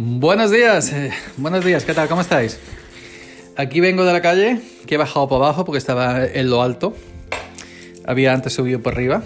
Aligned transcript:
Buenos 0.00 0.52
días, 0.52 0.92
eh, 0.92 1.10
buenos 1.38 1.64
días, 1.64 1.84
¿qué 1.84 1.92
tal? 1.92 2.06
¿Cómo 2.06 2.20
estáis? 2.20 2.60
Aquí 3.56 3.80
vengo 3.80 4.04
de 4.04 4.12
la 4.12 4.22
calle, 4.22 4.60
que 4.86 4.94
he 4.94 4.96
bajado 4.96 5.28
por 5.28 5.42
abajo 5.42 5.64
porque 5.64 5.78
estaba 5.78 6.24
en 6.24 6.48
lo 6.48 6.62
alto. 6.62 6.94
Había 8.06 8.32
antes 8.32 8.52
subido 8.52 8.80
por 8.80 8.92
arriba. 8.92 9.24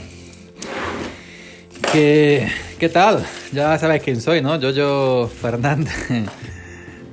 ¿Qué, 1.92 2.50
qué 2.78 2.88
tal? 2.88 3.22
Ya 3.52 3.78
sabéis 3.78 4.02
quién 4.02 4.22
soy, 4.22 4.40
¿no? 4.40 4.58
Yo, 4.58 4.70
yo, 4.70 5.30
Fernández. 5.40 5.92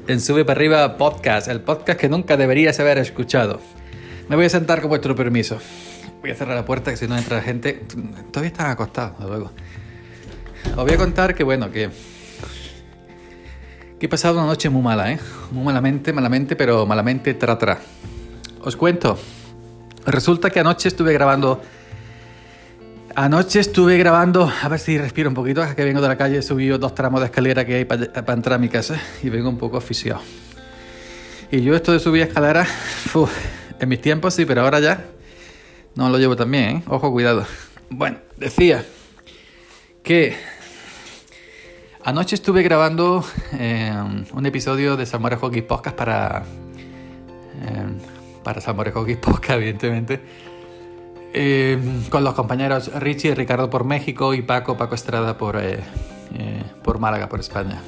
En 0.08 0.22
Sube 0.22 0.46
para 0.46 0.58
arriba 0.58 0.98
podcast, 0.98 1.50
el 1.50 1.60
podcast 1.60 2.00
que 2.00 2.08
nunca 2.08 2.38
deberías 2.38 2.80
haber 2.80 2.98
escuchado. 2.98 3.60
Me 4.30 4.38
voy 4.38 4.46
a 4.46 4.50
sentar 4.50 4.80
con 4.80 4.88
vuestro 4.88 5.16
permiso. 5.16 5.60
Voy 6.22 6.32
a 6.32 6.36
cerrar 6.36 6.56
la 6.56 6.64
puerta 6.64 6.92
que 6.92 6.98
si 6.98 7.10
no 7.10 7.18
entra 7.18 7.36
la 7.36 7.44
gente. 7.44 7.84
Todavía 8.32 8.52
están 8.52 8.72
acostados, 8.72 9.20
luego. 9.20 9.52
Os 10.78 10.78
voy 10.78 10.94
a 10.94 10.98
contar 10.98 11.36
que, 11.36 11.44
bueno, 11.44 11.70
que 11.72 11.90
que 14.00 14.06
he 14.06 14.10
pasado 14.10 14.36
una 14.36 14.48
noche 14.48 14.70
muy 14.70 14.82
mala, 14.82 15.12
¿eh? 15.12 15.20
Muy 15.52 15.64
malamente, 15.64 16.14
malamente, 16.14 16.56
pero 16.56 16.86
malamente 16.86 17.34
tra 17.34 17.58
tra. 17.58 17.80
Os 18.62 18.76
cuento. 18.78 19.20
Resulta 20.06 20.50
que 20.50 20.62
anoche 20.62 20.88
estuve 20.88 21.12
grabando. 21.12 21.62
Anoche 23.14 23.60
estuve 23.60 23.98
grabando. 23.98 24.50
A 24.62 24.70
ver 24.70 24.80
si 24.80 24.98
respiro 24.98 25.28
un 25.28 25.36
poquito. 25.36 25.64
Que 25.76 25.84
vengo 25.84 26.00
de 26.00 26.08
la 26.08 26.18
calle, 26.18 26.38
he 26.38 26.42
subido 26.42 26.78
dos 26.78 26.96
tramos 26.96 27.20
de 27.20 27.26
escalera 27.26 27.66
que 27.66 27.76
hay 27.76 27.86
para 27.86 28.34
entrar 28.34 28.54
a 28.54 28.58
mi 28.58 28.70
casa 28.70 29.00
y 29.22 29.30
vengo 29.30 29.50
un 29.50 29.58
poco 29.58 29.78
oficiado. 29.78 30.22
Y 31.52 31.62
yo, 31.62 31.76
esto 31.76 31.92
de 31.92 32.00
subir 32.00 32.22
escaleras, 32.22 32.70
en 33.80 33.90
mis 33.90 34.00
tiempos 34.00 34.34
sí, 34.34 34.46
pero 34.46 34.62
ahora 34.62 34.80
ya 34.80 35.06
no 35.96 36.10
lo 36.10 36.18
llevo 36.18 36.36
tan 36.38 36.50
bien, 36.50 36.64
¿eh? 36.78 36.84
Ojo, 36.88 37.12
cuidado. 37.12 37.46
Bueno, 37.90 38.20
decía 38.38 38.86
que 40.04 40.38
Anoche 42.10 42.34
estuve 42.34 42.64
grabando 42.64 43.24
eh, 43.54 43.94
un 44.34 44.46
episodio 44.48 44.98
de 44.98 45.06
Salmore 45.06 45.36
Hockey 45.36 45.62
Podcast 45.62 45.96
para. 45.96 46.44
Eh, 47.62 47.88
para 48.44 48.60
Salmore 48.62 48.92
Hockey 48.92 49.16
Podcast, 49.16 49.52
evidentemente. 49.62 50.20
Eh, 51.36 51.78
con 52.10 52.24
los 52.24 52.34
compañeros 52.34 52.92
Richie 53.00 53.30
y 53.30 53.34
Ricardo 53.36 53.70
por 53.70 53.84
México 53.84 54.34
y 54.34 54.42
Paco, 54.42 54.76
Paco 54.76 54.96
Estrada 54.96 55.38
por, 55.38 55.62
por 56.82 56.98
Málaga, 56.98 57.30
por 57.30 57.42
España. 57.42 57.80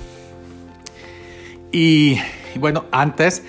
Y, 1.71 2.19
y, 2.53 2.59
bueno, 2.59 2.85
antes 2.91 3.43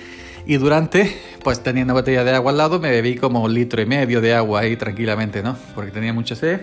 y 0.46 0.56
durante, 0.56 1.20
pues 1.44 1.62
tenía 1.62 1.84
una 1.84 1.92
botella 1.92 2.24
de 2.24 2.34
agua 2.34 2.50
al 2.50 2.56
lado, 2.56 2.80
me 2.80 2.88
bebí 2.90 3.16
como 3.16 3.42
un 3.42 3.52
litro 3.52 3.82
y 3.82 3.84
medio 3.84 4.22
de 4.22 4.32
agua 4.32 4.60
ahí 4.60 4.78
tranquilamente, 4.78 5.42
¿no? 5.42 5.54
Porque 5.74 5.90
tenía 5.90 6.14
mucha 6.14 6.34
sed. 6.34 6.62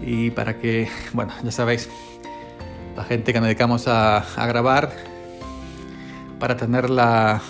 Y 0.00 0.30
para 0.30 0.58
que, 0.58 0.88
bueno, 1.12 1.32
ya 1.42 1.50
sabéis, 1.50 1.90
la 2.96 3.04
gente 3.04 3.32
que 3.32 3.40
nos 3.40 3.46
dedicamos 3.46 3.86
a, 3.86 4.24
grabar 4.46 4.92
para 6.38 6.56
tener 6.56 6.90
la, 6.90 7.40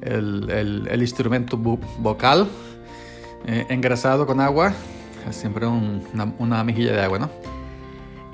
el, 0.00 1.00
instrumento 1.00 1.56
vocal 1.56 2.48
eh, 3.46 3.66
engrasado 3.68 4.26
con 4.26 4.40
agua, 4.40 4.72
siempre 5.30 5.66
una, 5.66 6.32
una, 6.38 6.64
mejilla 6.64 6.92
de 6.92 7.00
agua, 7.00 7.18
¿no? 7.18 7.30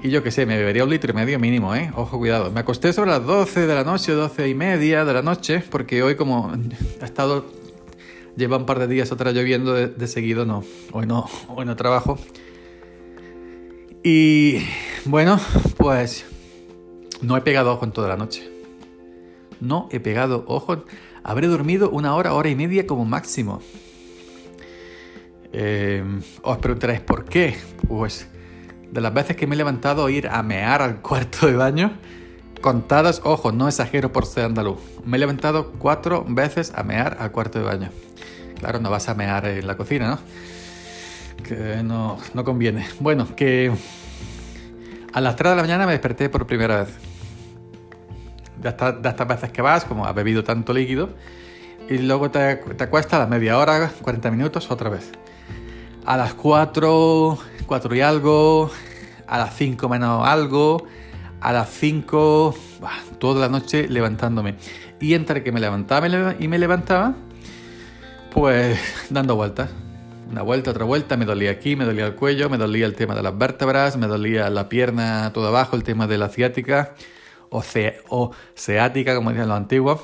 Y 0.03 0.11
yo 0.11 0.23
qué 0.23 0.31
sé, 0.31 0.45
me 0.45 0.59
bebería 0.59 0.85
un 0.85 0.91
litro 0.91 1.12
y 1.12 1.15
medio 1.15 1.39
mínimo, 1.39 1.75
¿eh? 1.75 1.91
Ojo, 1.97 2.19
cuidado. 2.19 2.51
Me 2.51 2.61
acosté 2.61 2.93
sobre 2.93 3.11
las 3.11 3.25
12 3.25 3.67
de 3.67 3.75
la 3.75 3.85
noche, 3.85 4.12
12 4.12 4.49
y 4.51 4.55
media 4.55 5.05
de 5.07 5.15
la 5.15 5.23
noche, 5.23 5.62
porque 5.71 6.03
hoy 6.03 6.15
como 6.15 6.53
ha 7.01 7.05
estado, 7.05 7.47
lleva 8.37 8.59
un 8.59 8.67
par 8.67 8.79
de 8.79 8.87
días 8.87 9.11
atrás 9.12 9.33
lloviendo 9.33 9.73
de, 9.73 9.87
de 9.89 10.07
seguido, 10.07 10.45
no, 10.45 10.62
hoy 10.93 11.07
no, 11.07 11.27
hoy 11.49 11.65
no 11.65 11.75
trabajo. 11.75 12.19
Y 14.06 14.58
bueno, 15.06 15.41
pues 15.78 16.27
no 17.22 17.38
he 17.38 17.41
pegado 17.41 17.72
ojo 17.72 17.86
en 17.86 17.92
toda 17.92 18.06
la 18.06 18.19
noche. 18.19 18.47
No 19.60 19.88
he 19.91 19.98
pegado 19.98 20.44
ojo. 20.47 20.84
Habré 21.22 21.47
dormido 21.47 21.88
una 21.88 22.14
hora, 22.14 22.34
hora 22.34 22.50
y 22.50 22.54
media 22.54 22.87
como 22.87 23.06
máximo. 23.06 23.62
Eh, 25.54 26.04
os 26.43 26.59
preguntaréis 26.59 27.00
por 27.00 27.25
qué. 27.25 27.56
Pues 27.88 28.28
de 28.93 29.00
las 29.00 29.14
veces 29.14 29.37
que 29.37 29.47
me 29.47 29.54
he 29.54 29.56
levantado 29.56 30.04
a 30.04 30.10
ir 30.10 30.28
a 30.28 30.43
mear 30.43 30.82
al 30.82 31.00
cuarto 31.00 31.47
de 31.47 31.56
baño, 31.56 31.93
contadas, 32.60 33.22
ojo, 33.25 33.53
no 33.53 33.69
exagero 33.69 34.12
por 34.12 34.26
ser 34.26 34.44
andaluz. 34.44 34.81
Me 35.06 35.16
he 35.16 35.20
levantado 35.20 35.72
cuatro 35.78 36.26
veces 36.28 36.75
a 36.76 36.82
mear 36.82 37.16
al 37.20 37.32
cuarto 37.32 37.59
de 37.59 37.64
baño. 37.64 37.88
Claro, 38.59 38.81
no 38.81 38.91
vas 38.91 39.09
a 39.09 39.14
mear 39.14 39.47
en 39.47 39.66
la 39.66 39.78
cocina, 39.78 40.09
¿no? 40.10 40.19
Que 41.44 41.82
no, 41.84 42.19
no 42.34 42.43
conviene. 42.43 42.87
Bueno, 42.99 43.37
que 43.37 43.71
a 45.12 45.21
las 45.21 45.37
3 45.37 45.53
de 45.53 45.56
la 45.56 45.62
mañana 45.62 45.87
me 45.87 45.93
desperté 45.93 46.28
por 46.28 46.47
primera 46.47 46.81
vez. 46.81 46.99
De, 48.56 48.71
estas 48.71 49.28
veces 49.28 49.53
que 49.53 49.62
vas, 49.62 49.84
como 49.84 50.06
has 50.06 50.15
bebido 50.15 50.43
tanto 50.43 50.72
líquido, 50.72 51.10
y 51.88 51.99
luego 51.99 52.31
te, 52.31 52.56
te 52.56 52.84
acuestas 52.84 53.15
a 53.15 53.19
las 53.21 53.28
media 53.28 53.59
hora, 53.59 53.93
40 54.03 54.31
minutos, 54.32 54.71
otra 54.71 54.91
vez. 54.91 55.12
A 56.05 56.16
las 56.16 56.34
4, 56.34 57.38
4 57.66 57.94
y 57.94 58.00
algo, 58.00 58.71
a 59.26 59.38
las 59.38 59.55
5 59.55 59.88
menos 59.88 60.26
algo, 60.26 60.87
a 61.41 61.53
las 61.53 61.69
5, 61.71 62.55
toda 63.19 63.41
la 63.41 63.49
noche 63.49 63.87
levantándome. 63.88 64.56
Y 65.00 65.15
entre 65.15 65.43
que 65.43 65.53
me 65.53 65.61
levantaba 65.61 66.09
y 66.41 66.49
me 66.49 66.59
levantaba, 66.59 67.15
pues 68.32 68.81
dando 69.11 69.37
vueltas. 69.37 69.84
Una 70.31 70.43
vuelta, 70.43 70.71
otra 70.71 70.85
vuelta, 70.85 71.17
me 71.17 71.27
dolía 71.27 71.51
aquí, 71.51 71.77
me 71.77 71.85
dolía 71.85 72.07
el 72.07 72.15
cuello, 72.15 72.49
me 72.49 72.57
dolía 72.57 72.87
el 72.87 72.95
tema 72.95 73.15
de 73.15 73.23
las 73.23 73.37
vértebras, 73.37 73.97
me 73.97 74.07
dolía 74.07 74.49
la 74.51 74.69
pierna 74.69 75.31
todo 75.33 75.49
abajo, 75.49 75.77
el 75.77 75.85
tema 75.85 76.07
de 76.07 76.19
la 76.19 76.29
ciática 76.29 76.95
o, 77.51 77.62
o 78.09 78.31
ciática, 78.57 79.15
como 79.15 79.31
dicen 79.31 79.49
los 79.49 79.57
antiguos. 79.57 80.01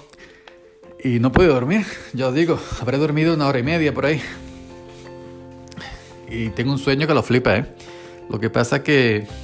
Y 1.02 1.18
no 1.18 1.32
puedo 1.32 1.54
dormir, 1.54 1.86
ya 2.12 2.28
os 2.28 2.34
digo, 2.34 2.60
habré 2.80 2.98
dormido 2.98 3.34
una 3.34 3.46
hora 3.46 3.58
y 3.58 3.62
media 3.62 3.94
por 3.94 4.06
ahí. 4.06 4.20
Y 6.28 6.50
tengo 6.50 6.70
un 6.72 6.78
sueño 6.78 7.06
que 7.06 7.14
lo 7.14 7.22
flipa, 7.22 7.56
¿eh? 7.56 7.74
Lo 8.28 8.38
que 8.38 8.50
pasa 8.50 8.82
que... 8.82 9.26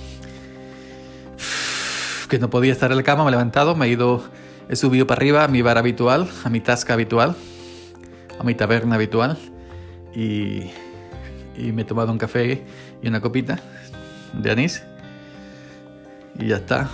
Que 2.28 2.40
no 2.40 2.50
podía 2.50 2.72
estar 2.72 2.90
en 2.90 2.96
la 2.96 3.04
cama, 3.04 3.22
me 3.22 3.28
he 3.28 3.32
levantado, 3.32 3.74
me 3.76 3.86
he 3.86 3.90
ido... 3.90 4.24
He 4.68 4.74
subido 4.74 5.06
para 5.06 5.18
arriba 5.18 5.44
a 5.44 5.48
mi 5.48 5.62
bar 5.62 5.78
habitual, 5.78 6.28
a 6.44 6.50
mi 6.50 6.60
tasca 6.60 6.94
habitual, 6.94 7.36
a 8.36 8.42
mi 8.42 8.54
taberna 8.56 8.96
habitual 8.96 9.38
y, 10.16 10.72
me 11.72 11.82
he 11.82 11.84
tomado 11.84 12.10
un 12.10 12.18
café 12.18 12.64
y 13.02 13.08
una 13.08 13.20
copita 13.20 13.58
de 14.32 14.50
anís 14.50 14.82
y 16.38 16.48
ya 16.48 16.56
está. 16.56 16.88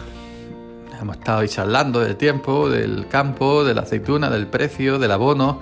Hemos 1.01 1.17
estado 1.17 1.41
ahí 1.41 1.49
charlando 1.49 2.01
del 2.01 2.17
tiempo, 2.17 2.69
del 2.69 3.09
campo, 3.09 3.65
de 3.65 3.75
la 3.75 3.83
aceituna, 3.83 4.31
del 4.31 4.47
precio, 4.47 5.01
del 5.01 5.11
abono, 5.11 5.61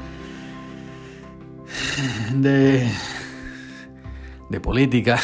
de, 2.35 2.91
de 4.51 4.61
política 4.61 5.19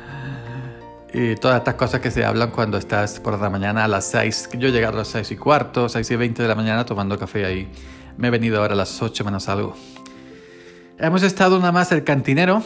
y 1.14 1.34
todas 1.36 1.58
estas 1.58 1.74
cosas 1.76 2.00
que 2.00 2.10
se 2.10 2.26
hablan 2.26 2.50
cuando 2.50 2.76
estás 2.76 3.20
por 3.20 3.40
la 3.40 3.48
mañana 3.48 3.84
a 3.84 3.88
las 3.88 4.10
6. 4.10 4.50
Yo 4.58 4.68
he 4.68 4.72
llegado 4.72 4.94
a 4.94 4.98
las 4.98 5.08
6 5.08 5.30
y 5.30 5.36
cuarto, 5.36 5.88
6 5.88 6.10
y 6.10 6.16
20 6.16 6.42
de 6.42 6.48
la 6.48 6.54
mañana 6.54 6.84
tomando 6.84 7.18
café 7.18 7.46
ahí. 7.46 7.72
Me 8.18 8.28
he 8.28 8.30
venido 8.30 8.60
ahora 8.60 8.74
a 8.74 8.76
las 8.76 9.00
8 9.00 9.24
menos 9.24 9.48
algo. 9.48 9.74
Hemos 11.02 11.22
estado 11.22 11.58
nada 11.58 11.72
más 11.72 11.90
el 11.92 12.04
cantinero. 12.04 12.62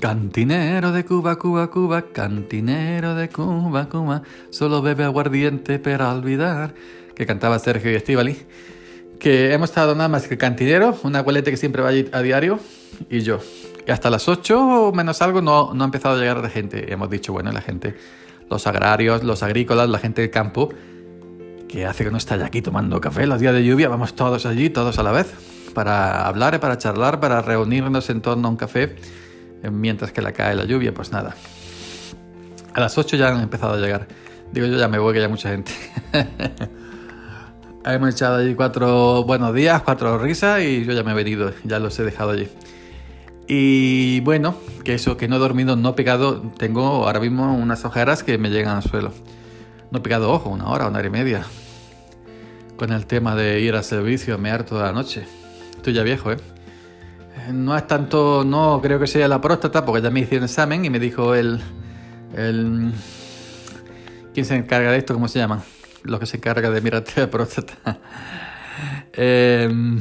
Cantinero 0.00 0.92
de 0.92 1.04
Cuba, 1.04 1.36
Cuba, 1.36 1.70
Cuba, 1.70 2.00
cantinero 2.00 3.14
de 3.14 3.28
Cuba, 3.28 3.86
Cuba, 3.86 4.22
solo 4.48 4.80
bebe 4.80 5.04
aguardiente 5.04 5.78
para 5.78 6.10
olvidar, 6.14 6.74
que 7.14 7.26
cantaba 7.26 7.58
Sergio 7.58 7.92
y 7.92 7.96
Estivali. 7.96 8.38
Que 9.20 9.52
hemos 9.52 9.68
estado 9.68 9.94
nada 9.94 10.08
más 10.08 10.26
que 10.26 10.34
el 10.34 10.38
cantinero, 10.38 10.96
una 11.02 11.18
abuelete 11.18 11.50
que 11.50 11.58
siempre 11.58 11.82
va 11.82 11.90
a 11.90 12.22
diario, 12.22 12.60
y 13.10 13.20
yo. 13.20 13.40
Y 13.86 13.90
hasta 13.90 14.08
las 14.08 14.26
8 14.26 14.88
o 14.88 14.92
menos 14.94 15.20
algo 15.20 15.42
no, 15.42 15.74
no 15.74 15.84
ha 15.84 15.86
empezado 15.86 16.16
a 16.16 16.18
llegar 16.18 16.38
la 16.38 16.48
gente. 16.48 16.90
Hemos 16.90 17.10
dicho, 17.10 17.34
bueno, 17.34 17.52
la 17.52 17.60
gente, 17.60 17.94
los 18.48 18.66
agrarios, 18.66 19.22
los 19.22 19.42
agrícolas, 19.42 19.90
la 19.90 19.98
gente 19.98 20.22
del 20.22 20.30
campo, 20.30 20.70
que 21.68 21.84
hace 21.84 22.04
que 22.04 22.10
no 22.10 22.16
esté 22.16 22.42
aquí 22.42 22.62
tomando 22.62 23.02
café 23.02 23.26
los 23.26 23.38
días 23.38 23.52
de 23.52 23.66
lluvia, 23.66 23.90
vamos 23.90 24.14
todos 24.14 24.46
allí, 24.46 24.70
todos 24.70 24.98
a 24.98 25.02
la 25.02 25.12
vez 25.12 25.34
para 25.74 26.26
hablar, 26.26 26.58
para 26.60 26.78
charlar, 26.78 27.20
para 27.20 27.42
reunirnos 27.42 28.08
en 28.08 28.22
torno 28.22 28.48
a 28.48 28.50
un 28.50 28.56
café 28.56 28.96
eh, 29.62 29.70
mientras 29.70 30.12
que 30.12 30.22
la 30.22 30.32
cae 30.32 30.54
la 30.54 30.64
lluvia, 30.64 30.94
pues 30.94 31.10
nada. 31.10 31.34
A 32.72 32.80
las 32.80 32.96
8 32.96 33.16
ya 33.16 33.28
han 33.28 33.40
empezado 33.40 33.74
a 33.74 33.76
llegar. 33.78 34.06
Digo 34.52 34.66
yo 34.66 34.76
ya 34.76 34.88
me 34.88 34.98
voy, 34.98 35.14
que 35.14 35.20
hay 35.20 35.28
mucha 35.28 35.50
gente. 35.50 35.72
Hemos 37.84 38.14
echado 38.14 38.36
allí 38.36 38.54
cuatro 38.54 39.24
buenos 39.24 39.54
días, 39.54 39.82
cuatro 39.82 40.16
risas 40.16 40.62
y 40.62 40.84
yo 40.84 40.94
ya 40.94 41.02
me 41.02 41.12
he 41.12 41.14
venido, 41.14 41.52
ya 41.64 41.78
los 41.78 41.98
he 41.98 42.04
dejado 42.04 42.30
allí. 42.30 42.48
Y 43.46 44.20
bueno, 44.20 44.56
que 44.84 44.94
eso, 44.94 45.18
que 45.18 45.28
no 45.28 45.36
he 45.36 45.38
dormido, 45.38 45.76
no 45.76 45.90
he 45.90 45.92
pegado, 45.92 46.40
tengo 46.56 47.06
ahora 47.06 47.20
mismo 47.20 47.54
unas 47.54 47.84
ojeras 47.84 48.22
que 48.22 48.38
me 48.38 48.48
llegan 48.48 48.76
al 48.76 48.82
suelo. 48.82 49.12
No 49.90 49.98
he 49.98 50.00
pegado 50.00 50.32
ojo, 50.32 50.48
una 50.48 50.68
hora, 50.68 50.88
una 50.88 50.98
hora 50.98 51.08
y 51.08 51.10
media. 51.10 51.44
Con 52.76 52.90
el 52.90 53.06
tema 53.06 53.36
de 53.36 53.60
ir 53.60 53.74
al 53.74 53.84
servicio, 53.84 54.34
a 54.34 54.38
mear 54.38 54.64
toda 54.64 54.84
la 54.84 54.92
noche. 54.92 55.26
Estoy 55.84 55.92
ya 55.92 56.02
viejo, 56.02 56.32
¿eh? 56.32 56.38
No 57.52 57.76
es 57.76 57.86
tanto, 57.86 58.42
no 58.42 58.80
creo 58.82 58.98
que 58.98 59.06
sea 59.06 59.28
la 59.28 59.42
próstata, 59.42 59.84
porque 59.84 60.00
ya 60.00 60.08
me 60.08 60.20
hice 60.20 60.38
un 60.38 60.44
examen 60.44 60.82
y 60.82 60.88
me 60.88 60.98
dijo 60.98 61.34
el, 61.34 61.60
el 62.34 62.90
¿Quién 64.32 64.46
se 64.46 64.56
encarga 64.56 64.92
de 64.92 64.96
esto? 64.96 65.12
¿Cómo 65.12 65.28
se 65.28 65.40
llaman? 65.40 65.60
Los 66.02 66.20
que 66.20 66.24
se 66.24 66.38
encargan 66.38 66.72
de 66.72 66.80
mirarte 66.80 67.20
la 67.20 67.28
próstata. 67.28 67.74
Em, 69.12 70.00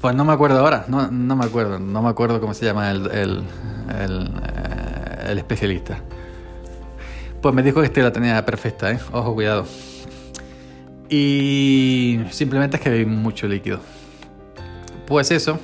pues 0.00 0.14
no 0.14 0.24
me 0.24 0.32
acuerdo 0.32 0.60
ahora, 0.60 0.86
no, 0.88 1.10
me 1.10 1.44
acuerdo, 1.44 1.78
no 1.78 2.00
me 2.00 2.08
acuerdo 2.08 2.40
cómo 2.40 2.54
se 2.54 2.64
llama 2.64 2.90
el, 2.90 3.10
el, 3.10 3.42
eh, 3.90 5.26
el, 5.28 5.38
especialista. 5.38 5.98
Pues 7.42 7.54
me 7.54 7.62
dijo 7.62 7.80
que 7.80 7.88
este 7.88 8.02
la 8.02 8.10
tenía 8.10 8.42
perfecta, 8.46 8.90
¿eh? 8.90 8.98
Ojo, 9.12 9.34
cuidado. 9.34 9.66
Y 11.16 12.18
simplemente 12.30 12.76
es 12.76 12.82
que 12.82 12.88
hay 12.88 13.06
mucho 13.06 13.46
líquido. 13.46 13.78
Pues 15.06 15.30
eso, 15.30 15.60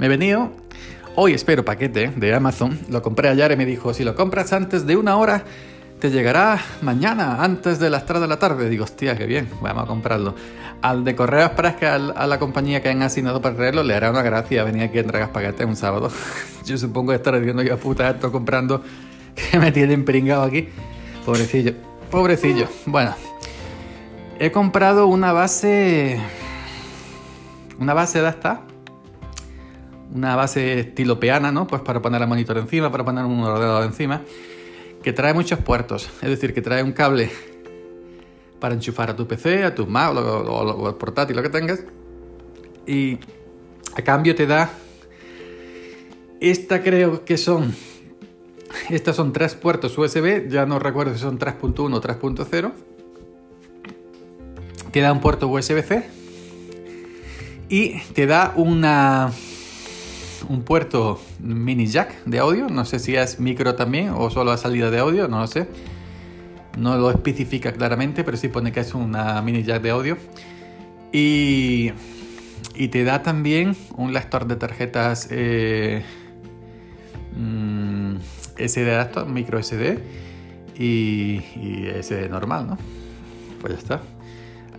me 0.00 0.06
he 0.06 0.08
venido. 0.08 0.50
Hoy 1.14 1.34
espero 1.34 1.64
paquete 1.64 2.10
de 2.16 2.34
Amazon. 2.34 2.80
Lo 2.88 3.00
compré 3.00 3.28
ayer 3.28 3.52
y 3.52 3.56
me 3.56 3.64
dijo, 3.64 3.94
si 3.94 4.02
lo 4.02 4.16
compras 4.16 4.52
antes 4.52 4.84
de 4.84 4.96
una 4.96 5.16
hora, 5.18 5.44
te 6.00 6.10
llegará 6.10 6.60
mañana, 6.80 7.44
antes 7.44 7.78
de 7.78 7.90
las 7.90 8.06
3 8.06 8.22
de 8.22 8.26
la 8.26 8.40
tarde. 8.40 8.68
Digo, 8.68 8.82
hostia, 8.82 9.16
qué 9.16 9.26
bien, 9.26 9.48
vamos 9.60 9.84
a 9.84 9.86
comprarlo. 9.86 10.34
Al 10.80 11.04
de 11.04 11.14
correos 11.14 11.50
para 11.50 11.76
que 11.76 11.86
a 11.86 11.98
la 12.26 12.38
compañía 12.40 12.82
que 12.82 12.88
han 12.88 13.02
asignado 13.02 13.40
para 13.40 13.54
traerlo 13.54 13.84
le 13.84 13.94
hará 13.94 14.10
una 14.10 14.22
gracia 14.22 14.64
venir 14.64 14.82
aquí 14.82 14.98
a 14.98 15.02
entregar 15.02 15.30
paquetes 15.30 15.64
un 15.64 15.76
sábado. 15.76 16.10
yo 16.64 16.76
supongo 16.76 17.10
que 17.12 17.16
estaré 17.18 17.38
diciendo 17.38 17.62
yo, 17.62 17.78
puta, 17.78 18.10
esto 18.10 18.32
comprando 18.32 18.82
que 19.36 19.60
me 19.60 19.70
tienen 19.70 20.04
pringado 20.04 20.42
aquí. 20.42 20.70
Pobrecillo, 21.24 21.74
pobrecillo. 22.10 22.66
Bueno, 22.86 23.14
he 24.42 24.50
comprado 24.50 25.06
una 25.06 25.32
base. 25.32 26.18
Una 27.78 27.94
base 27.94 28.20
de 28.20 28.28
esta. 28.28 28.62
Una 30.12 30.34
base 30.34 30.80
estilo 30.80 31.20
peana, 31.20 31.52
¿no? 31.52 31.68
Pues 31.68 31.80
para 31.82 32.02
poner 32.02 32.20
el 32.20 32.26
monitor 32.26 32.58
encima, 32.58 32.90
para 32.90 33.04
poner 33.04 33.24
un 33.24 33.40
ordenador 33.40 33.84
encima 33.84 34.22
que 35.00 35.12
trae 35.12 35.32
muchos 35.32 35.58
puertos, 35.60 36.08
es 36.22 36.28
decir, 36.28 36.54
que 36.54 36.62
trae 36.62 36.82
un 36.82 36.92
cable 36.92 37.30
para 38.60 38.74
enchufar 38.74 39.10
a 39.10 39.16
tu 39.16 39.26
PC, 39.26 39.64
a 39.64 39.74
tu 39.74 39.86
Mac 39.86 40.14
o, 40.14 40.88
el 40.88 40.94
portátil, 40.94 41.34
lo 41.34 41.42
que 41.42 41.48
tengas, 41.48 41.82
y 42.86 43.18
a 43.96 44.02
cambio 44.02 44.36
te 44.36 44.46
da, 44.46 44.70
esta 46.40 46.82
creo 46.82 47.24
que 47.24 47.36
son, 47.36 47.74
estas 48.90 49.16
son 49.16 49.32
tres 49.32 49.56
puertos 49.56 49.98
USB, 49.98 50.48
ya 50.48 50.66
no 50.66 50.78
recuerdo 50.78 51.14
si 51.14 51.20
son 51.20 51.38
3.1 51.38 51.94
o 51.94 52.00
3.0, 52.00 52.72
te 54.92 55.00
da 55.00 55.12
un 55.12 55.20
puerto 55.20 55.48
USB-C 55.48 56.04
y 57.68 57.98
te 58.14 58.26
da 58.26 58.52
una 58.54 59.32
un 60.48 60.62
puerto 60.62 61.20
mini 61.40 61.86
jack 61.86 62.24
de 62.24 62.38
audio. 62.38 62.68
No 62.68 62.84
sé 62.84 62.98
si 62.98 63.16
es 63.16 63.40
micro 63.40 63.74
también 63.74 64.10
o 64.10 64.30
solo 64.30 64.50
a 64.50 64.58
salida 64.58 64.90
de 64.90 64.98
audio, 64.98 65.28
no 65.28 65.40
lo 65.40 65.46
sé. 65.46 65.66
No 66.76 66.96
lo 66.98 67.10
especifica 67.10 67.72
claramente, 67.72 68.24
pero 68.24 68.36
sí 68.36 68.48
pone 68.48 68.72
que 68.72 68.80
es 68.80 68.94
una 68.94 69.40
mini 69.42 69.62
jack 69.62 69.82
de 69.82 69.90
audio. 69.90 70.16
Y, 71.12 71.92
y 72.74 72.88
te 72.88 73.04
da 73.04 73.22
también 73.22 73.76
un 73.96 74.12
lector 74.12 74.46
de 74.46 74.56
tarjetas 74.56 75.28
eh, 75.30 76.02
mm, 77.36 78.16
SD 78.56 79.26
micro 79.28 79.62
SD 79.62 79.98
y, 80.78 81.42
y 81.56 81.90
SD 82.00 82.28
normal, 82.28 82.66
¿no? 82.66 82.78
Pues 83.60 83.74
ya 83.74 83.78
está. 83.78 84.21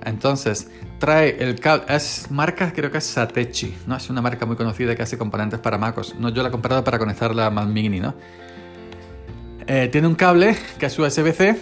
Entonces, 0.05 0.67
trae 0.99 1.37
el 1.39 1.59
cable, 1.59 1.85
es 1.89 2.29
marca, 2.29 2.73
creo 2.73 2.91
que 2.91 2.97
es 2.97 3.05
Satechi, 3.05 3.75
¿no? 3.87 3.95
Es 3.95 4.09
una 4.09 4.21
marca 4.21 4.45
muy 4.45 4.55
conocida 4.55 4.95
que 4.95 5.03
hace 5.03 5.17
componentes 5.17 5.59
para 5.59 5.77
MacOS. 5.77 6.15
No, 6.15 6.29
yo 6.29 6.41
la 6.43 6.49
he 6.49 6.51
comprado 6.51 6.83
para 6.83 6.99
conectarla 6.99 7.45
a 7.45 7.49
Mac 7.49 7.67
Mini, 7.67 7.99
¿no? 7.99 8.13
Eh, 9.65 9.87
tiene 9.91 10.07
un 10.07 10.15
cable 10.15 10.57
que 10.77 10.87
es 10.87 10.99
USB-C, 10.99 11.57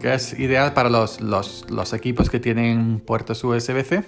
que 0.00 0.14
es 0.14 0.38
ideal 0.38 0.72
para 0.72 0.88
los, 0.88 1.20
los, 1.20 1.92
equipos 1.92 2.30
que 2.30 2.40
tienen 2.40 3.00
puertos 3.00 3.44
USB-C. 3.44 4.04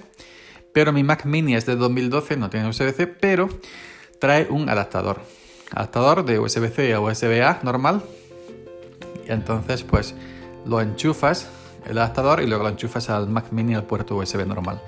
Pero 0.73 0.93
mi 0.93 1.03
Mac 1.03 1.27
Mini 1.27 1.57
es 1.57 1.67
de 1.67 1.77
2012, 1.77 2.37
no 2.37 2.49
tiene 2.49 2.69
USB-C, 2.69 3.07
pero 3.07 3.49
trae 4.19 4.47
un 4.49 4.69
adaptador. 4.71 5.21
Adaptador 5.73 6.25
de 6.25 6.39
USB-C 6.39 6.95
a 6.95 7.01
USB-A 7.01 7.61
normal. 7.65 8.03
Y 9.29 9.33
entonces, 9.33 9.83
pues 9.83 10.15
lo 10.65 10.81
enchufas 10.81 11.49
el 11.87 11.99
adaptador 11.99 12.43
y 12.43 12.47
luego 12.47 12.65
lo 12.65 12.71
enchufas 12.71 13.11
al 13.11 13.29
Mac 13.29 13.47
Mini 13.51 13.75
al 13.75 13.85
puerto 13.85 14.17
USB 14.17 14.47
normal. 14.47 14.81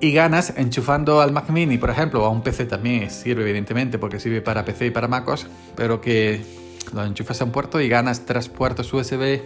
Y 0.00 0.12
ganas 0.12 0.54
enchufando 0.56 1.20
al 1.20 1.30
Mac 1.30 1.48
Mini, 1.50 1.78
por 1.78 1.90
ejemplo, 1.90 2.24
a 2.24 2.28
un 2.28 2.42
PC 2.42 2.66
también 2.66 3.08
sirve 3.08 3.42
evidentemente 3.42 3.98
porque 3.98 4.18
sirve 4.18 4.42
para 4.42 4.64
PC 4.64 4.86
y 4.86 4.90
para 4.90 5.06
MacOS, 5.06 5.46
pero 5.76 6.00
que 6.00 6.44
lo 6.92 7.04
enchufas 7.04 7.40
a 7.40 7.44
un 7.44 7.52
puerto 7.52 7.80
y 7.80 7.88
ganas 7.88 8.26
tres 8.26 8.48
puertos 8.48 8.92
USB 8.92 9.40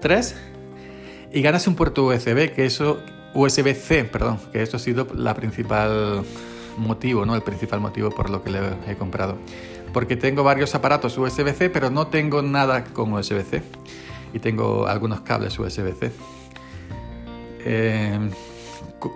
3 0.00 0.34
y 1.32 1.42
ganas 1.42 1.66
un 1.66 1.76
puerto 1.76 2.06
USB 2.06 2.52
que 2.52 2.66
eso 2.66 3.00
USB-C, 3.34 4.04
perdón, 4.04 4.38
que 4.52 4.62
eso 4.62 4.76
ha 4.76 4.80
sido 4.80 5.06
la 5.14 5.34
principal 5.34 6.24
motivo, 6.76 7.24
¿no? 7.24 7.34
El 7.34 7.42
principal 7.42 7.80
motivo 7.80 8.10
por 8.10 8.30
lo 8.30 8.42
que 8.42 8.50
le 8.50 8.60
he 8.88 8.96
comprado. 8.96 9.36
Porque 9.92 10.16
tengo 10.16 10.42
varios 10.42 10.74
aparatos 10.74 11.16
USB-C, 11.16 11.70
pero 11.70 11.90
no 11.90 12.08
tengo 12.08 12.42
nada 12.42 12.84
con 12.84 13.12
USB-C 13.12 13.62
y 14.34 14.40
tengo 14.40 14.86
algunos 14.86 15.20
cables 15.20 15.58
USB-C. 15.58 16.10
Eh, 17.60 18.18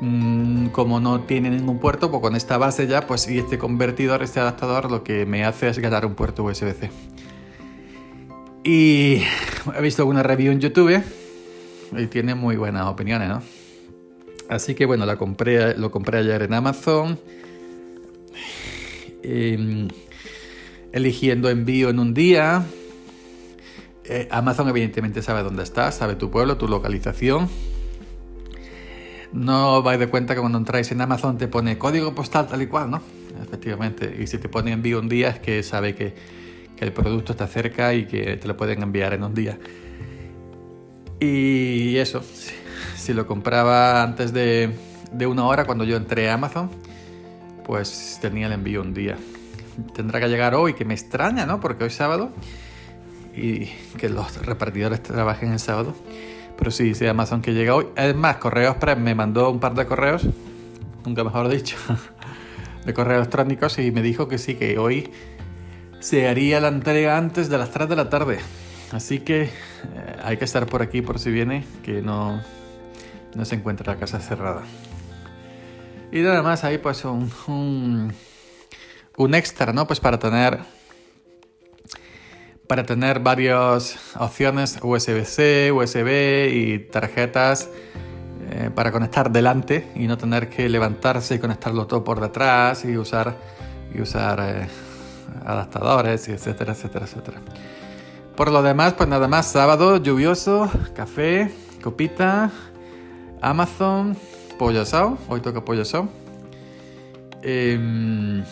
mm, 0.01 0.69
como 0.69 1.01
no 1.01 1.21
tiene 1.23 1.51
ningún 1.51 1.81
puerto, 1.81 2.11
pues 2.11 2.23
con 2.23 2.37
esta 2.37 2.57
base 2.57 2.87
ya, 2.87 3.07
pues 3.07 3.29
y 3.29 3.39
este 3.39 3.59
convertidor, 3.59 4.23
este 4.23 4.39
adaptador, 4.41 4.91
lo 4.91 5.03
que 5.03 5.27
me 5.27 5.45
hace 5.45 5.69
es 5.69 5.79
ganar 5.81 6.07
un 6.07 6.15
puerto 6.15 6.45
USB-C. 6.45 6.91
Y 8.63 9.23
he 9.77 9.83
visto 9.83 10.03
alguna 10.03 10.23
review 10.23 10.53
en 10.53 10.61
YouTube 10.61 11.03
y 11.97 12.07
tiene 12.07 12.35
muy 12.35 12.57
buenas 12.57 12.87
opiniones, 12.87 13.29
¿no? 13.29 13.43
Así 14.49 14.75
que 14.75 14.87
bueno, 14.87 15.05
la 15.05 15.17
compré, 15.17 15.77
lo 15.77 15.91
compré 15.91 16.19
ayer 16.19 16.43
en 16.43 16.55
Amazon. 16.55 17.19
Em, 19.23 19.89
eligiendo 20.93 21.51
envío 21.51 21.91
en 21.91 21.99
un 21.99 22.15
día, 22.15 22.65
eh, 24.09 24.29
Amazon 24.31 24.69
evidentemente 24.69 25.23
sabe 25.23 25.43
dónde 25.43 25.63
estás, 25.63 25.97
sabe 25.97 26.15
tu 26.15 26.31
pueblo, 26.31 26.57
tu 26.57 26.67
localización. 26.67 27.49
No 29.33 29.83
vais 29.83 30.01
de 30.01 30.09
cuenta 30.09 30.35
que 30.35 30.41
cuando 30.41 30.57
entráis 30.57 30.91
en 30.93 31.03
Amazon 31.03 31.37
te 31.37 31.49
pone 31.49 31.77
código 31.77 32.15
postal 32.15 32.47
tal 32.47 32.63
y 32.63 32.67
cual, 32.67 32.91
¿no? 32.91 33.03
Efectivamente. 33.43 34.17
Y 34.19 34.27
si 34.27 34.39
te 34.39 34.49
pone 34.49 34.73
envío 34.73 34.99
un 34.99 35.09
día 35.09 35.29
es 35.29 35.39
que 35.41 35.63
sabe 35.63 35.95
que, 35.95 36.15
el 36.79 36.93
producto 36.93 37.33
está 37.33 37.49
cerca 37.49 37.93
y 37.93 38.07
que 38.07 38.37
te 38.37 38.47
lo 38.47 38.57
pueden 38.57 38.85
enviar 38.85 39.13
en 39.13 39.25
un 39.25 39.35
día. 39.35 39.59
Y 41.19 41.97
eso, 41.97 42.23
si, 42.95 43.13
lo 43.13 43.27
compraba 43.27 44.01
antes 44.01 44.33
de, 44.33 44.71
de 45.11 45.27
una 45.27 45.45
hora 45.45 45.65
cuando 45.65 45.83
yo 45.83 45.97
entré 45.97 46.31
a 46.31 46.35
Amazon, 46.35 46.71
pues 47.67 48.21
tenía 48.23 48.47
el 48.47 48.53
envío 48.53 48.81
un 48.81 48.95
día. 48.95 49.17
Tendrá 49.93 50.21
que 50.21 50.29
llegar 50.29 50.55
hoy, 50.55 50.75
que 50.75 50.85
me 50.85 50.95
extraña, 50.95 51.47
¿no? 51.47 51.59
Porque 51.59 51.83
hoy 51.83 51.91
sábado 51.91 52.31
y 53.39 53.97
que 53.97 54.09
los 54.09 54.45
repartidores 54.45 55.03
trabajen 55.03 55.53
el 55.53 55.59
sábado. 55.59 55.95
Pero 56.57 56.71
sí, 56.71 56.95
sí, 56.95 57.07
Amazon 57.07 57.41
que 57.41 57.55
llega 57.55 57.75
hoy. 57.75 57.87
Además, 57.97 58.39
Correos 58.39 58.73
Express 58.73 58.99
me 58.99 59.15
mandó 59.15 59.51
un 59.51 59.61
par 59.61 59.75
de 59.75 59.87
correos, 59.87 60.27
nunca 61.05 61.23
mejor 61.23 61.49
dicho, 61.49 61.77
de 62.85 62.93
correos 62.93 63.21
electrónicos 63.21 63.79
y 63.79 63.93
me 63.93 64.03
dijo 64.03 64.27
que 64.27 64.39
sí, 64.39 64.55
que 64.57 64.77
hoy 64.79 65.11
se 66.01 66.29
haría 66.29 66.61
la 66.61 66.69
entrega 66.69 67.17
antes 67.17 67.49
de 67.49 67.59
las 67.59 67.71
3 67.71 67.89
de 67.89 67.97
la 67.97 68.11
tarde. 68.11 68.39
Así 68.93 69.21
que 69.21 69.43
eh, 69.43 69.51
hay 70.23 70.37
que 70.37 70.45
estar 70.45 70.67
por 70.67 70.83
aquí 70.83 71.03
por 71.03 71.19
si 71.19 71.31
viene, 71.31 71.65
que 71.85 72.03
no, 72.03 72.43
no 73.35 73.45
se 73.45 73.55
encuentra 73.55 73.95
la 73.95 74.01
casa 74.01 74.19
cerrada. 74.19 74.63
Y 76.11 76.21
nada 76.21 76.43
más 76.43 76.65
ahí 76.65 76.79
pues 76.79 77.05
un, 77.05 78.13
un 79.17 79.35
extra, 79.35 79.73
¿no? 79.73 79.87
Pues 79.87 80.01
para 80.01 80.19
tener 80.19 80.59
para 82.69 82.85
tener 82.85 83.21
varias 83.21 83.97
opciones 84.17 84.79
USB-C, 84.83 85.73
USB 85.73 86.53
y 86.53 86.79
tarjetas 86.91 87.71
eh, 88.51 88.71
para 88.75 88.93
conectar 88.93 89.33
delante 89.33 89.91
y 89.97 90.07
no 90.07 90.19
tener 90.19 90.51
que 90.51 90.69
levantarse 90.69 91.35
y 91.35 91.39
conectarlo 91.39 91.87
todo 91.87 92.05
por 92.05 92.21
detrás 92.21 92.85
y 92.85 92.97
usar, 92.97 93.37
y 93.95 94.03
usar 94.03 94.41
eh, 94.41 94.69
adaptadores, 95.45 96.29
etcétera, 96.29 96.73
etcétera, 96.73 97.07
etcétera. 97.07 97.39
Por 98.37 98.53
lo 98.53 98.63
demás, 98.63 98.93
pues 98.93 99.09
nada 99.09 99.29
más, 99.29 99.47
sábado 99.47 99.97
lluvioso, 99.97 100.71
café, 100.95 101.51
copita, 101.83 102.51
Amazon, 103.41 104.17
pollo 104.59 104.83
asado, 104.83 105.17
hoy 105.29 105.41
toca 105.41 105.65
pollo 105.65 105.83
asado. 105.83 106.09
Em, 107.43 108.45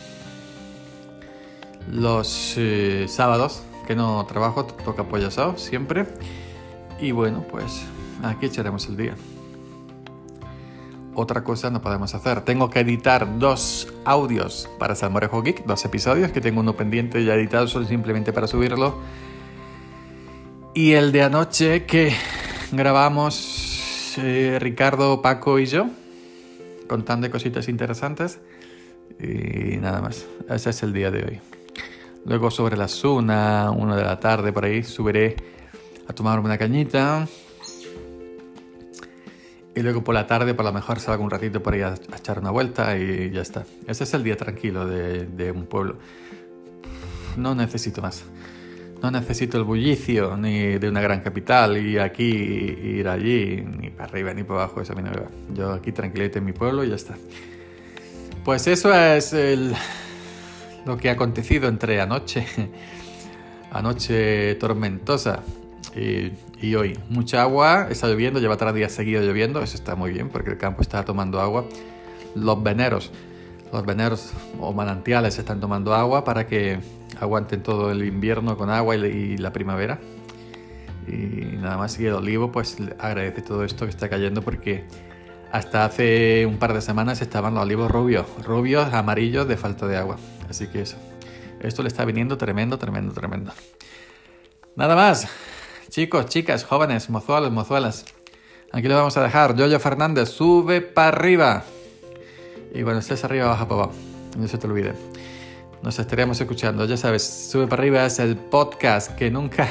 los 1.90 2.54
eh, 2.56 3.06
sábados 3.08 3.62
que 3.86 3.94
no 3.94 4.24
trabajo, 4.26 4.64
toca 4.64 5.04
pollo 5.04 5.28
asado 5.28 5.56
siempre. 5.56 6.06
Y 7.00 7.12
bueno, 7.12 7.44
pues 7.50 7.84
aquí 8.22 8.46
echaremos 8.46 8.86
el 8.88 8.96
día. 8.96 9.14
Otra 11.14 11.42
cosa 11.42 11.70
no 11.70 11.80
podemos 11.80 12.14
hacer. 12.14 12.42
Tengo 12.42 12.68
que 12.68 12.80
editar 12.80 13.38
dos 13.38 13.90
audios 14.04 14.68
para 14.78 14.94
Salmorejo 14.94 15.42
Geek, 15.42 15.64
dos 15.64 15.82
episodios, 15.86 16.30
que 16.30 16.42
tengo 16.42 16.60
uno 16.60 16.76
pendiente 16.76 17.24
ya 17.24 17.34
editado 17.34 17.66
solo 17.66 17.86
simplemente 17.86 18.34
para 18.34 18.46
subirlo. 18.46 19.00
Y 20.74 20.92
el 20.92 21.12
de 21.12 21.22
anoche 21.22 21.86
que 21.86 22.12
grabamos 22.70 24.14
eh, 24.18 24.58
Ricardo, 24.60 25.22
Paco 25.22 25.58
y 25.58 25.64
yo, 25.64 25.86
contando 26.86 27.30
cositas 27.30 27.68
interesantes. 27.68 28.38
Y 29.18 29.78
nada 29.78 30.02
más, 30.02 30.26
ese 30.50 30.68
es 30.68 30.82
el 30.82 30.92
día 30.92 31.10
de 31.10 31.24
hoy. 31.24 31.55
Luego 32.26 32.50
sobre 32.50 32.76
las 32.76 33.04
una, 33.04 33.70
una 33.70 33.94
de 33.94 34.02
la 34.02 34.18
tarde 34.18 34.52
por 34.52 34.64
ahí, 34.64 34.82
subiré 34.82 35.36
a 36.08 36.12
tomarme 36.12 36.46
una 36.46 36.58
cañita. 36.58 37.26
Y 39.76 39.80
luego 39.80 40.02
por 40.02 40.14
la 40.14 40.26
tarde, 40.26 40.52
por 40.52 40.64
lo 40.64 40.72
mejor 40.72 40.98
salgo 40.98 41.22
un 41.22 41.30
ratito 41.30 41.62
por 41.62 41.74
ahí 41.74 41.82
a, 41.82 41.94
echar 42.18 42.40
una 42.40 42.50
vuelta 42.50 42.98
y 42.98 43.30
ya 43.30 43.42
está. 43.42 43.64
Ese 43.86 44.04
es 44.04 44.14
el 44.14 44.24
día 44.24 44.36
tranquilo 44.36 44.86
de, 44.86 45.52
un 45.52 45.66
pueblo. 45.66 45.98
No 47.36 47.54
necesito 47.54 48.02
más. 48.02 48.24
No 49.00 49.10
necesito 49.12 49.56
el 49.58 49.64
bullicio 49.64 50.36
ni 50.36 50.78
de 50.78 50.88
una 50.88 51.00
gran 51.00 51.20
capital 51.20 51.76
y 51.76 51.96
aquí 51.98 52.24
ir 52.24 53.06
allí, 53.06 53.62
ni 53.78 53.90
para 53.90 54.06
arriba 54.06 54.34
ni 54.34 54.42
para 54.42 54.64
abajo, 54.64 54.80
eso 54.80 54.94
a 54.94 54.96
mí 54.96 55.02
no 55.02 55.10
me 55.10 55.18
va. 55.18 55.28
Yo 55.54 55.72
aquí 55.74 55.92
tranquilito 55.92 56.38
en 56.38 56.44
mi 56.44 56.52
pueblo 56.52 56.82
y 56.82 56.88
ya 56.88 56.96
está. 56.96 57.14
Pues 58.42 58.66
eso 58.66 58.92
es 58.92 59.32
el, 59.32 59.74
lo 60.86 60.96
que 60.96 61.10
ha 61.10 61.12
acontecido 61.12 61.68
entre 61.68 62.00
anoche, 62.00 62.46
anoche 63.72 64.54
tormentosa 64.54 65.42
y, 65.94 66.32
y, 66.60 66.74
hoy. 66.76 66.98
Mucha 67.10 67.42
agua, 67.42 67.88
está 67.90 68.06
lloviendo, 68.06 68.38
lleva 68.38 68.56
tres 68.56 68.74
días 68.74 68.92
seguidos 68.92 69.24
lloviendo, 69.24 69.60
eso 69.62 69.76
está 69.76 69.96
muy 69.96 70.12
bien 70.12 70.28
porque 70.28 70.50
el 70.50 70.58
campo 70.58 70.82
está 70.82 71.04
tomando 71.04 71.40
agua. 71.40 71.64
Los 72.34 72.62
veneros, 72.62 73.10
los 73.72 73.84
veneros 73.84 74.32
o 74.60 74.72
manantiales 74.72 75.38
están 75.38 75.60
tomando 75.60 75.94
agua 75.94 76.24
para 76.24 76.46
que 76.46 76.78
aguanten 77.20 77.62
todo 77.62 77.90
el 77.90 78.04
invierno 78.04 78.56
con 78.56 78.70
agua 78.70 78.96
y, 78.96 79.36
la 79.38 79.52
primavera. 79.52 79.98
Y 81.08 81.56
nada 81.56 81.76
más, 81.76 81.98
y 81.98 82.06
el 82.06 82.14
olivo 82.14 82.52
pues 82.52 82.76
agradece 82.98 83.42
todo 83.42 83.64
esto 83.64 83.86
que 83.86 83.90
está 83.90 84.08
cayendo 84.08 84.42
porque 84.42 84.84
hasta 85.52 85.84
hace 85.84 86.46
un 86.46 86.58
par 86.58 86.74
de 86.74 86.80
semanas 86.80 87.22
estaban 87.22 87.54
los 87.54 87.62
olivos 87.62 87.90
rubios, 87.90 88.26
rubios, 88.44 88.92
amarillos 88.92 89.48
de 89.48 89.56
falta 89.56 89.86
de 89.86 89.96
agua. 89.96 90.16
Así 90.48 90.66
que 90.68 90.82
eso, 90.82 90.96
esto 91.60 91.82
le 91.82 91.88
está 91.88 92.04
viniendo 92.04 92.36
tremendo, 92.38 92.78
tremendo, 92.78 93.12
tremendo. 93.12 93.52
Nada 94.74 94.94
más, 94.94 95.28
chicos, 95.88 96.26
chicas, 96.26 96.64
jóvenes, 96.64 97.08
mozuelos, 97.10 97.50
mozuelas. 97.50 98.04
Aquí 98.72 98.88
lo 98.88 98.94
vamos 98.94 99.16
a 99.16 99.22
dejar. 99.22 99.56
Yoyo 99.56 99.80
Fernández, 99.80 100.28
sube 100.28 100.80
para 100.80 101.08
arriba. 101.08 101.64
Y 102.74 102.82
cuando 102.82 103.00
estés 103.00 103.24
arriba, 103.24 103.46
baja 103.46 103.66
para 103.66 103.84
abajo. 103.84 103.98
No 104.36 104.46
se 104.46 104.58
te 104.58 104.66
olvide. 104.66 104.92
Nos 105.82 105.98
estaríamos 105.98 106.40
escuchando. 106.40 106.84
Ya 106.84 106.96
sabes, 106.96 107.22
Sube 107.22 107.66
para 107.66 107.82
arriba 107.82 108.04
es 108.04 108.18
el 108.18 108.36
podcast 108.36 109.14
que 109.14 109.30
nunca, 109.30 109.68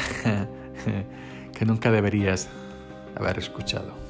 que 1.57 1.65
nunca 1.65 1.91
deberías 1.91 2.47
haber 3.15 3.37
escuchado. 3.37 4.04